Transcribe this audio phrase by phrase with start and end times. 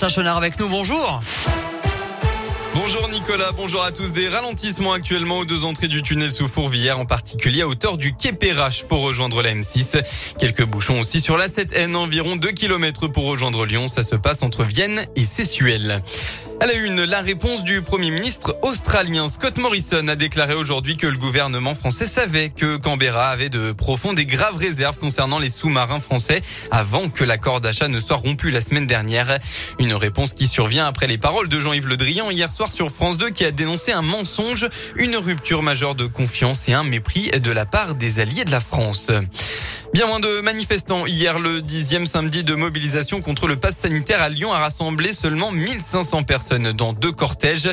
[0.00, 1.20] Tachonard avec nous, bonjour.
[2.72, 4.12] Bonjour Nicolas, bonjour à tous.
[4.12, 8.14] Des ralentissements actuellement aux deux entrées du tunnel sous Fourvière, en particulier à hauteur du
[8.14, 10.00] quai Perrache pour rejoindre la M6.
[10.38, 13.88] Quelques bouchons aussi sur la 7N, environ 2 km pour rejoindre Lyon.
[13.88, 16.00] Ça se passe entre Vienne et Sessuel.
[16.60, 21.06] À la une, la réponse du Premier ministre australien Scott Morrison a déclaré aujourd'hui que
[21.06, 26.00] le gouvernement français savait que Canberra avait de profondes et graves réserves concernant les sous-marins
[26.00, 26.40] français
[26.72, 29.38] avant que l'accord d'achat ne soit rompu la semaine dernière.
[29.78, 33.18] Une réponse qui survient après les paroles de Jean-Yves Le Drian hier soir sur France
[33.18, 37.52] 2 qui a dénoncé un mensonge, une rupture majeure de confiance et un mépris de
[37.52, 39.12] la part des alliés de la France.
[39.94, 41.06] Bien moins de manifestants.
[41.06, 45.50] Hier, le dixième samedi de mobilisation contre le pass sanitaire à Lyon a rassemblé seulement
[45.50, 47.70] 1500 personnes dans deux cortèges.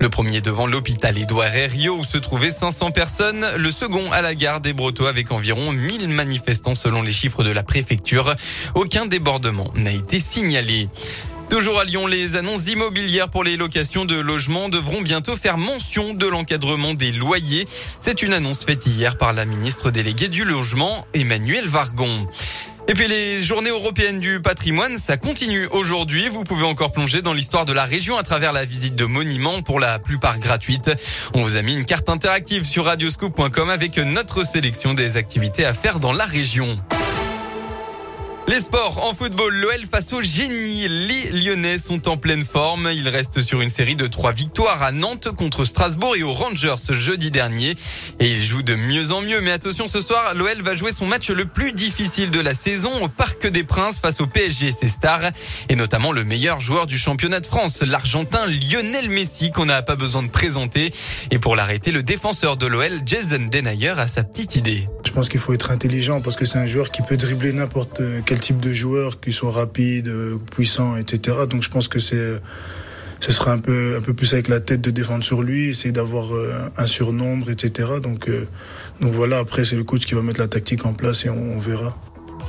[0.00, 3.44] Le premier devant l'hôpital Édouard Herriot où se trouvaient 500 personnes.
[3.58, 7.50] Le second à la gare des Brotteaux avec environ 1000 manifestants selon les chiffres de
[7.50, 8.34] la préfecture.
[8.74, 10.88] Aucun débordement n'a été signalé.
[11.50, 16.12] Toujours à Lyon, les annonces immobilières pour les locations de logements devront bientôt faire mention
[16.12, 17.64] de l'encadrement des loyers.
[18.00, 22.26] C'est une annonce faite hier par la ministre déléguée du logement, Emmanuel Vargon.
[22.86, 26.28] Et puis les journées européennes du patrimoine, ça continue aujourd'hui.
[26.28, 29.62] Vous pouvez encore plonger dans l'histoire de la région à travers la visite de monuments
[29.62, 30.90] pour la plupart gratuite.
[31.32, 35.72] On vous a mis une carte interactive sur radioscoop.com avec notre sélection des activités à
[35.72, 36.78] faire dans la région.
[38.48, 40.88] Les sports en football, l'OL face au génie.
[40.88, 42.88] Les Lyonnais sont en pleine forme.
[42.94, 46.76] Ils restent sur une série de trois victoires à Nantes contre Strasbourg et aux Rangers
[46.78, 47.74] ce jeudi dernier.
[48.20, 49.42] Et ils jouent de mieux en mieux.
[49.42, 52.90] Mais attention, ce soir, l'OL va jouer son match le plus difficile de la saison
[53.04, 55.30] au Parc des Princes face au PSG et ses stars.
[55.68, 59.96] Et notamment le meilleur joueur du championnat de France, l'Argentin Lionel Messi, qu'on n'a pas
[59.96, 60.90] besoin de présenter.
[61.30, 64.88] Et pour l'arrêter, le défenseur de l'OL, Jason Denayer, a sa petite idée.
[65.04, 68.00] Je pense qu'il faut être intelligent parce que c'est un joueur qui peut dribbler n'importe
[68.24, 70.10] quel type de joueur, qui soit rapide,
[70.50, 71.38] puissant, etc.
[71.48, 72.40] Donc je pense que c'est
[73.20, 75.92] ce sera un peu un peu plus avec la tête de défendre sur lui, essayer
[75.92, 77.94] d'avoir euh, un surnombre, etc.
[78.02, 78.46] Donc euh,
[79.00, 79.38] donc voilà.
[79.38, 81.96] Après c'est le coach qui va mettre la tactique en place et on verra.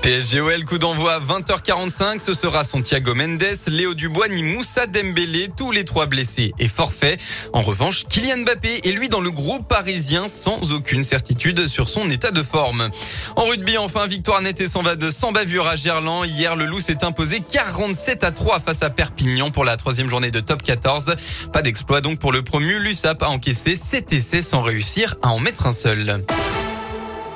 [0.02, 2.20] PSGOL, coup d'envoi à 20h45.
[2.20, 7.20] Ce sera Santiago Mendes, Léo Dubois, ni Moussa Dembélé, tous les trois blessés et forfaits.
[7.52, 12.10] En revanche, Kylian Mbappé est lui dans le groupe parisien sans aucune certitude sur son
[12.10, 12.90] état de forme.
[13.36, 16.26] En rugby, enfin, victoire nette et sans, sans bavure à Gerland.
[16.26, 20.32] Hier, le Loup s'est imposé 47 à 3 face à Perpignan pour la troisième journée
[20.32, 21.16] de top 14.
[21.52, 22.80] Pas d'exploit donc pour le promu.
[22.80, 26.24] L'USAP a encaissé 7 essais sans réussir à en mettre un seul.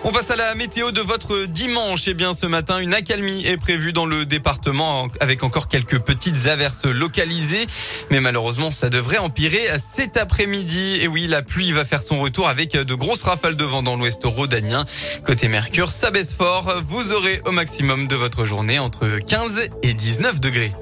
[0.06, 2.08] On passe à la météo de votre dimanche.
[2.08, 6.48] Eh bien, ce matin, une accalmie est prévue dans le département avec encore quelques petites
[6.48, 7.66] averses localisées.
[8.12, 9.66] Mais malheureusement, ça devrait empirer
[9.96, 11.00] cet après-midi.
[11.02, 13.96] Et oui, la pluie va faire son retour avec de grosses rafales de vent dans
[13.96, 14.86] l'ouest rhodanien.
[15.26, 16.82] Côté Mercure, ça baisse fort.
[16.86, 20.74] Vous aurez au maximum de votre journée entre 15 et 19 degrés.